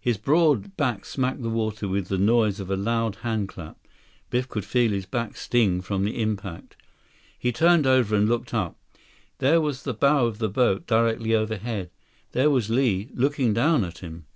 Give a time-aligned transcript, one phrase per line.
[0.00, 3.74] His broad back smacked the water with the noise of a loud handclap.
[4.30, 6.76] Biff could feel his back sting from the impact.
[7.36, 8.76] He turned over and looked up.
[9.38, 11.90] There was the bow of the boat, directly overhead.
[12.30, 14.26] There was Li, looking down at him.